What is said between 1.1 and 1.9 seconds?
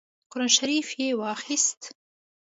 واخیست.